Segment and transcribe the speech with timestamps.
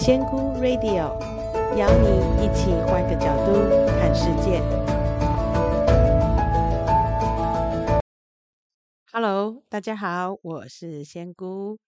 [0.00, 1.18] 仙姑 Radio
[1.76, 3.52] 邀你一起换个角度
[3.98, 4.60] 看世界。
[9.12, 11.80] Hello，大家好，我是仙姑。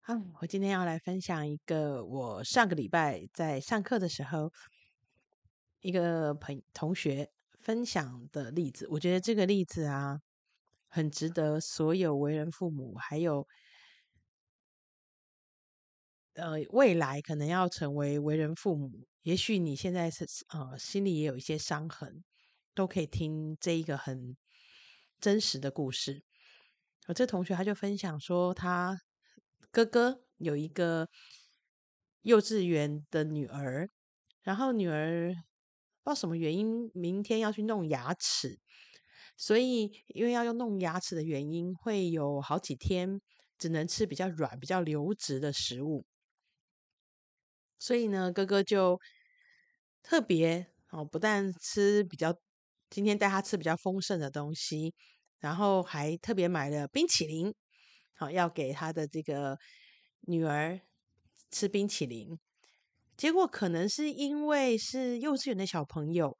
[0.00, 4.52] 好，我今天要来分享一个我上个礼拜在上课的时候，
[5.80, 7.28] 一个朋同学
[7.60, 8.86] 分享的例子。
[8.88, 10.20] 我觉得这个例子啊，
[10.88, 13.44] 很值得所有为人父母，还有。
[16.34, 22.24] 呃，未来可能要成为为人父母，也许你现在是呃心里也有一些伤痕，
[22.74, 24.34] 都可以听这一个很
[25.20, 26.24] 真实的故事。
[27.06, 28.98] 我这同学他就分享说，他
[29.70, 31.08] 哥哥有一个
[32.22, 33.90] 幼稚园的女儿，
[34.42, 35.40] 然后女儿不知
[36.04, 38.58] 道什么原因，明天要去弄牙齿，
[39.36, 43.20] 所以因为要用弄牙齿的原因，会有好几天
[43.58, 46.06] 只能吃比较软、比较流质的食物。
[47.82, 49.00] 所以呢，哥哥就
[50.04, 52.32] 特别哦，不但吃比较，
[52.88, 54.94] 今天带他吃比较丰盛的东西，
[55.40, 57.52] 然后还特别买了冰淇淋，
[58.14, 59.58] 好要给他的这个
[60.20, 60.80] 女儿
[61.50, 62.38] 吃冰淇淋。
[63.16, 66.38] 结果可能是因为是幼稚园的小朋友，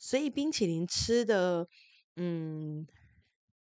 [0.00, 1.68] 所以冰淇淋吃的，
[2.16, 2.84] 嗯，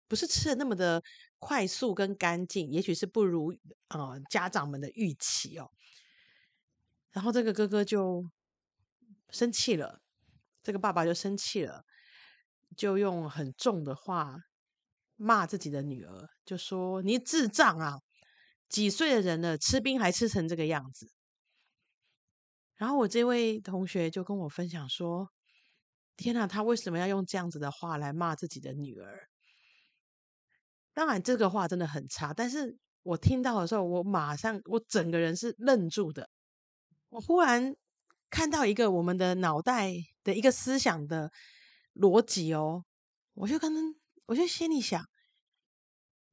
[0.07, 1.03] 不是吃的那么的
[1.41, 3.53] 快速跟干净，也许是不如
[3.89, 5.69] 呃家长们的预期哦。
[7.11, 8.31] 然后这个哥哥就
[9.31, 10.01] 生气了，
[10.63, 11.85] 这个爸爸就生气了，
[12.77, 14.37] 就用很重的话
[15.17, 18.01] 骂自己的女儿，就说：“你智障啊！
[18.69, 21.11] 几岁的人了，吃冰还吃成这个样子。”
[22.77, 25.31] 然后我这位同学就跟我分享说
[26.17, 29.29] ：“天哪，他为什么要用这样子的话来骂自己的女儿？”
[30.95, 36.29] 当然，这个话真的很差，但是我听到的时候，我马上我整个人是愣住的。
[37.11, 37.75] 我忽然
[38.29, 39.93] 看到一个我们的脑袋
[40.23, 41.33] 的一个思想的
[41.95, 42.85] 逻辑哦，
[43.33, 43.73] 我就跟
[44.27, 45.03] 我就心里想，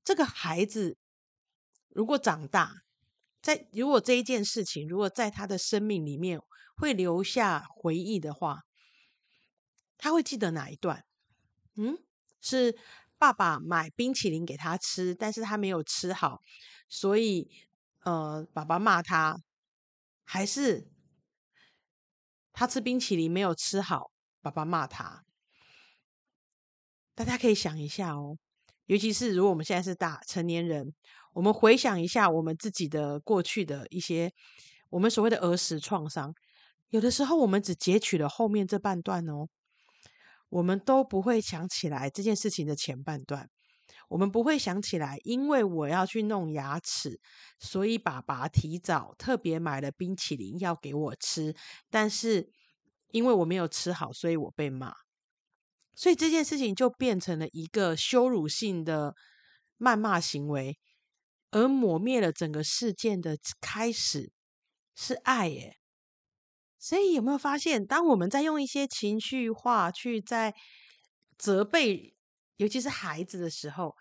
[0.03, 0.97] 这个孩子
[1.87, 2.73] 如果长大，
[3.41, 6.41] 在如果这一件事情如果在他的生命里面
[6.75, 8.63] 会留下回忆的话，
[9.97, 11.05] 他会记得哪一段？
[11.75, 11.97] 嗯，
[12.41, 12.77] 是
[13.17, 16.41] 爸爸买冰淇淋给他吃，但是他没有吃好，
[16.89, 17.49] 所以
[18.03, 19.41] 呃，爸爸骂他。
[20.25, 20.87] 还是
[22.51, 25.23] 他吃冰淇淋没有吃好，爸爸骂他。
[27.13, 28.37] 大家可以想一下哦，
[28.87, 30.93] 尤其是如果我们现在是大成年人，
[31.31, 34.33] 我们回想一下我们自己的过去的一些
[34.89, 36.33] 我们所谓的儿时创伤，
[36.89, 39.47] 有的时候我们只截取了后面这半段哦，
[40.49, 43.49] 我们都不会想起来这件事情的前半段。
[44.09, 47.19] 我们不会想起来，因为我要去弄牙齿，
[47.59, 51.55] 所以爸爸提早特别买了冰淇淋要给我吃。
[51.89, 52.49] 但是
[53.11, 54.93] 因为我没有吃好，所以我被骂。
[55.95, 59.15] 所以这件事情就变成了一个羞辱性的
[59.77, 60.77] 谩骂行为，
[61.51, 64.31] 而抹灭了整个事件的开始
[64.93, 65.77] 是爱耶。
[66.77, 70.53] 所以有没有发现，当我们在用一些情绪化去在
[71.37, 72.14] 责备？
[72.57, 73.95] 尤其是孩子的时候，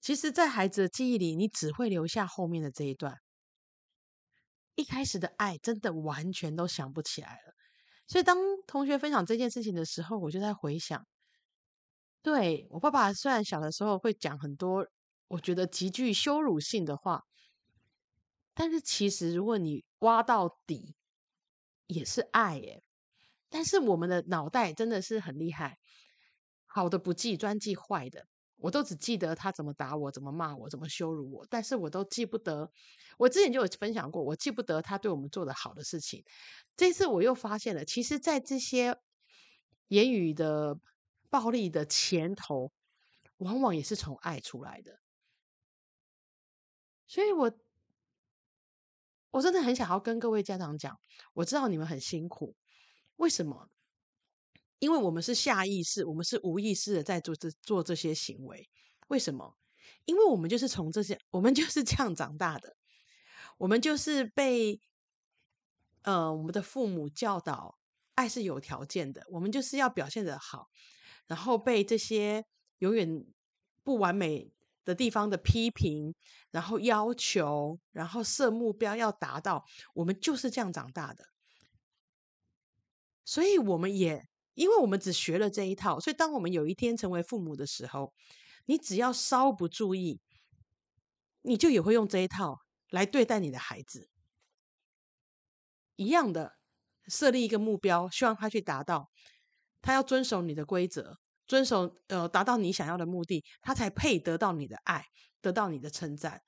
[0.00, 3.18] 其实，在孩子的记忆里，你只会留下后面的这一段。
[4.76, 7.54] 一开始的爱真的完全都想不起来了。
[8.06, 11.06] 所以，当同学分享这件事情的时候，我就在回想：
[12.22, 14.86] 对，我爸爸虽然小的时候会讲很多
[15.28, 17.24] 我觉得极具羞辱性的话，
[18.54, 20.94] 但是其实如果你挖到底，
[21.86, 22.82] 也是爱耶。
[23.48, 25.78] 但是我们的脑袋真的是很厉害。
[26.72, 28.26] 好的不记，专记坏的。
[28.62, 32.70] 我都只记得他怎么打我，怎么骂我，怎么羞辱我，但是我都记不得。
[33.16, 36.22] 我之前就有分享过，我记不得他对我们做的好的事情。
[36.76, 38.98] 这次我又发现了，其实，在这些
[39.88, 40.78] 言语的
[41.30, 42.70] 暴力的前头，
[43.38, 45.00] 往往也是从爱出来的。
[47.08, 47.50] 所以我
[49.30, 51.00] 我真的很想要跟各位家长讲，
[51.32, 52.54] 我知道你们很辛苦，
[53.16, 53.69] 为什么？
[54.80, 58.68] 因为我们是下意识，我们是无意识的在做这做这些行为。
[59.08, 59.56] 为什么？
[60.06, 62.76] 因为我们就是从这些，我们就是这样长大的。
[63.58, 64.80] 我们就是被
[66.02, 67.78] 呃我们的父母教导，
[68.14, 70.70] 爱是有条件的，我们就是要表现的好，
[71.26, 72.46] 然后被这些
[72.78, 73.26] 永远
[73.84, 74.50] 不完美
[74.86, 76.14] 的地方的批评，
[76.50, 81.26] 然后要求，然后设目标要达到，我们就是这样长大的。
[83.26, 84.29] 所以我们也。
[84.54, 88.12] 因为我们只学了这一套，所以当我们有一天成为父母的时候，
[88.66, 90.20] 你只要稍不注意，
[91.42, 92.58] 你就也会用这一套
[92.90, 94.08] 来对待你的孩子。
[95.96, 96.52] 一样的
[97.08, 99.10] 设立一个目标，希望他去达到，
[99.82, 105.04] 他要遵守你的规则，遵守呃达到你想要的目的，他才配得到你的爱，
[105.40, 106.40] 得到你的称赞。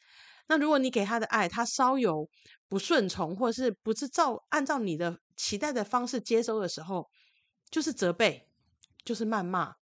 [0.49, 2.29] 那如果你给他的爱，他稍有
[2.69, 7.09] 不顺从，或是不是照按照你的期待的方式接收的时候，
[7.73, 8.47] 就是责备，
[9.03, 9.77] 就是谩骂，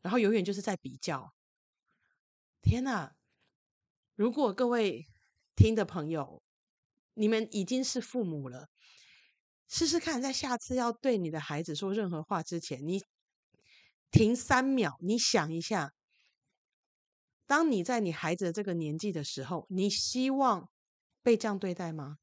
[0.00, 1.34] 然后永远就是在比较。
[2.62, 3.16] 天哪！
[4.14, 5.08] 如果各位
[5.56, 6.44] 听的朋友，
[7.14, 8.70] 你们已经是父母了，
[9.66, 13.02] 试试看，在下次要对你的孩子说任何话之前，你
[14.12, 15.92] 停三秒，你想一下。
[17.46, 20.70] 当你在你孩子这个年纪的时候，你希望
[21.20, 22.18] 被这样对待吗？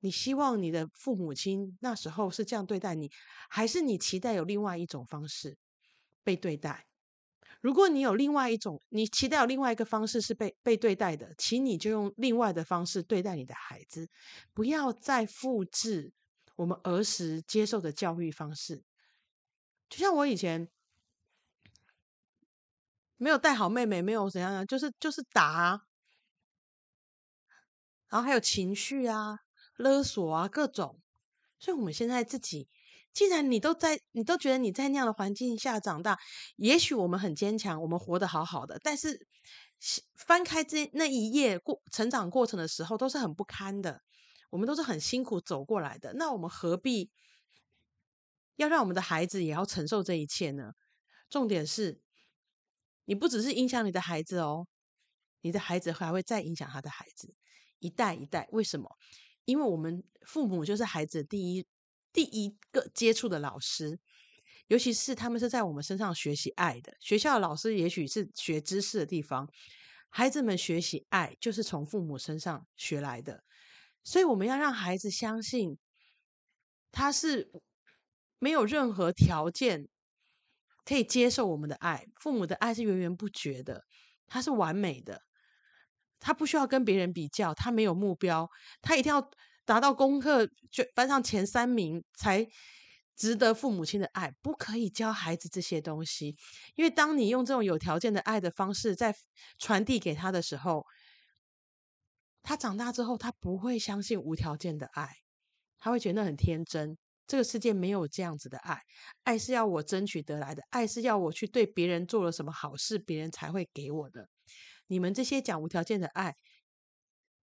[0.00, 3.10] 你希望你的父母亲那时候是这样对待你，
[3.48, 5.56] 还是你期待有另外一种方式
[6.22, 6.86] 被对待？
[7.60, 14.08] 如果你有另外一种，你期待有另外一个方式是被被对待的，请你就用另外的方式对待你的孩子，
[14.52, 16.12] 不要再复制
[16.56, 18.82] 我们儿时接受的教育方式。
[19.88, 20.68] 就像我以前。
[23.20, 25.80] 没有带好妹妹，没有怎样，就是就是打啊，
[28.08, 29.40] 然后还有情绪啊、
[29.78, 31.00] 勒索啊各种。
[31.58, 32.68] 所以我们现在自己，
[33.12, 36.18] 既然你都在，你都觉得你在那样的环境下长大，
[36.56, 39.26] 也许我们很坚强，我们活得好好的，但是
[40.14, 44.02] 翻开这那一页过成长过程的时候，都是很不堪的。
[44.50, 47.10] 我们都是很辛苦走过来的，那我们何必
[48.56, 50.72] 要让我们的孩子也要承受这一切呢？
[51.30, 52.00] 重点是。
[53.10, 54.66] 你不只是影响你的孩子哦，
[55.40, 57.34] 你的孩子还会再影响他的孩子，
[57.78, 58.46] 一代一代。
[58.52, 58.86] 为什么？
[59.48, 61.66] 因为我们父母就是孩子第一
[62.12, 63.98] 第一个接触的老师，
[64.66, 66.94] 尤其是他们是在我们身上学习爱的。
[67.00, 69.50] 学校老师也许是学知识的地方，
[70.10, 73.42] 孩子们学习爱就是从父母身上学来的。
[74.04, 75.78] 所以我们要让孩子相信，
[76.92, 77.50] 他是
[78.38, 79.88] 没有任何条件。
[80.84, 83.84] 可以接受我们的爱，父母的爱是源源不绝的，
[84.26, 85.22] 他是完美的，
[86.20, 88.48] 他不需要跟别人比较，他没有目标，
[88.82, 89.30] 他一定要
[89.64, 92.46] 达到功课就班上前三名才
[93.16, 96.36] 值得父母亲的爱，不可以教孩子这些东西，
[96.76, 99.14] 因为当你用这种有条件的爱的方式在
[99.58, 100.84] 传递给他的时候，
[102.42, 105.08] 他长大之后他不会相信无条件的爱，
[105.78, 106.96] 他会觉得很天真。
[107.26, 108.80] 这个世界没有这样子的爱，
[109.24, 114.28] 爱是要我争取得来的，爱是要我去对别人做了什么好事，别人才会给我的。
[114.88, 116.34] 你们这些讲无条件的爱，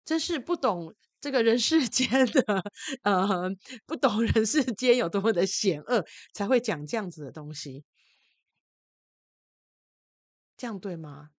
[0.04, 2.62] 真是不懂这个人世间的，
[3.02, 3.50] 呃，
[3.84, 7.84] 不懂人世间有多么的险恶，才会讲这样子的东西。
[10.56, 11.30] 这样对吗？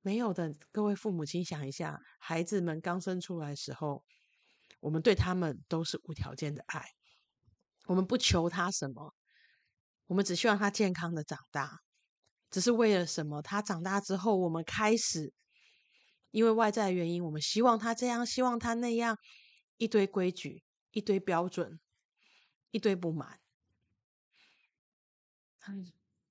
[0.00, 4.04] 没有的，各位父母亲想一下，孩子们刚生出来的时候，
[4.80, 6.84] 我们对他们都是无条件的爱。
[7.86, 9.14] 我们不求他什么，
[10.06, 11.80] 我们只希望他健康的长大，
[12.50, 13.42] 只是为了什么？
[13.42, 15.32] 他长大之后，我们开始
[16.30, 19.18] 因为外在的原因，我们希望他这样，希望他那样，
[19.76, 20.62] 一堆规矩，
[20.92, 21.78] 一堆标准，
[22.70, 23.38] 一堆不满。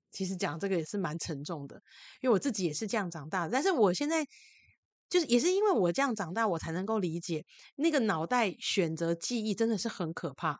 [0.09, 1.75] 其实讲这个也是蛮沉重的，
[2.21, 3.51] 因为我自己也是这样长大的。
[3.51, 4.25] 但是我现在
[5.09, 7.45] 就是也是因为我这样长大，我才能够理解
[7.75, 10.59] 那个脑袋选择记忆真的是很可怕。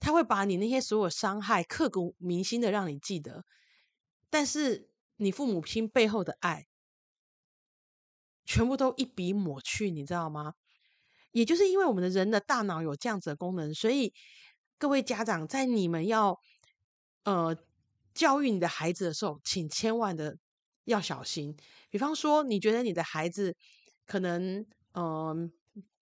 [0.00, 3.44] 他会把你那些所有伤害刻骨铭心的让你记得，
[4.32, 6.66] 但是你父母亲背后的爱，
[8.46, 10.54] 全部都一笔抹去，你知道吗？
[11.32, 14.14] 也就是因为我们的人的大脑有这样子的功能，所以
[14.78, 16.40] 各位家长在你们要
[17.24, 17.54] 呃
[18.14, 20.38] 教育你的孩子的时候，请千万的
[20.84, 21.54] 要小心。
[21.90, 23.54] 比方说，你觉得你的孩子
[24.06, 25.52] 可能嗯、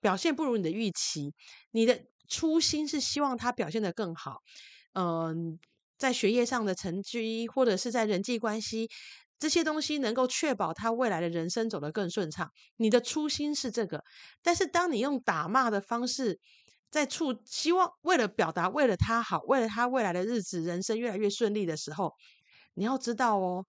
[0.01, 1.35] 表现不如你的预期，
[1.73, 2.07] 你的。
[2.33, 4.41] 初心是希望他表现得更好，
[4.93, 5.59] 嗯、
[6.01, 8.89] 在学业上的成绩，或者是在人际关系
[9.39, 12.51] 这些东西，能够确保他未来的人生走得更顺畅。
[12.77, 14.03] 你的初心是这个，
[14.43, 16.41] 但是当你用打骂的方式，
[16.91, 22.15] 在处希望为了表达为了他好，为了他未来的日子人生越来越顺利的时候，
[22.73, 23.67] 你要知道哦，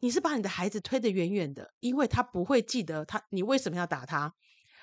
[0.00, 4.34] 你是把你的孩子推得远远的，因为他不会记得他你为什么要打他，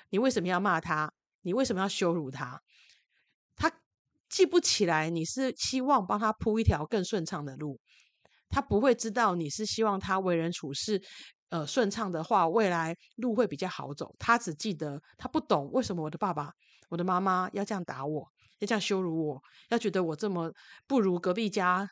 [0.08, 1.12] 你为什么要骂他，
[1.42, 2.62] 你为什么要羞辱他。
[4.32, 7.78] 记不起来，你是希望帮他铺一条更顺畅的路，
[8.48, 11.02] 他不会知道你是希望他为人处事，
[11.50, 14.16] 呃，顺畅的话，未来路会比较好走。
[14.18, 16.50] 他只记得，他不懂为什么我的爸爸、
[16.88, 18.26] 我的妈妈要这样打我，
[18.60, 20.50] 要这样羞辱我，要觉得我这么
[20.86, 21.90] 不如隔壁家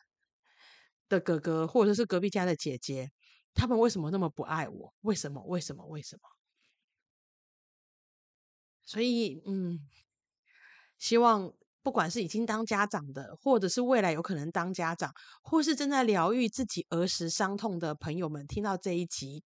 [1.07, 3.11] 的哥哥，或者是隔壁家的姐姐，
[3.53, 4.91] 他们为什么那么不爱我？
[5.01, 5.43] 为什么？
[5.43, 5.85] 为什么？
[5.85, 6.21] 为什么？
[8.83, 9.87] 所以，嗯，
[10.97, 19.43] 希望不管是已经当家长的，或者是未来有可能当家长，或是正在疗愈自己儿时伤痛的朋友们，听到这一集，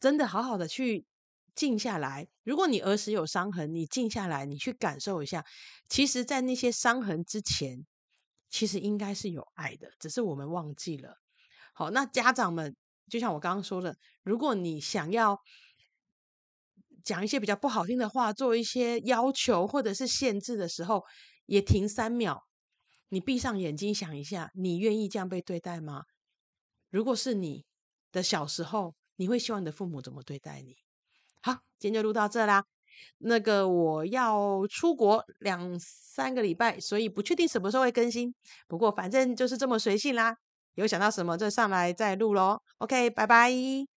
[0.00, 1.06] 真的好好的去
[1.54, 2.28] 静下来。
[2.42, 5.46] 如果你儿时有伤痕，你静下来，你去感受一下，
[5.88, 7.86] 其实，在那些伤痕之前，
[8.48, 11.18] 其实应该是有爱的，只是我们忘记了。
[11.72, 12.74] 好，那家长们，
[13.08, 15.40] 就像我刚刚说的，如果你想要。
[17.04, 21.04] 讲一些比较不好听的话，做一些要求或者是限制的时候，
[21.46, 22.44] 也停三秒。
[23.08, 26.04] 你闭上眼睛想一下，你愿意这样被对待吗？
[26.90, 27.64] 如果是你
[28.12, 30.76] 的小时候，你会希望你的父母怎么对待你？
[31.42, 32.64] 好，今天就录到这啦。
[33.18, 38.34] 那个我要出国两三个礼拜，所以不确定什么时候会更新。
[38.68, 40.36] 不过反正就是这么随性啦。
[40.74, 42.60] 有想到什么就上来再录喽。
[42.78, 43.88] OK，拜拜。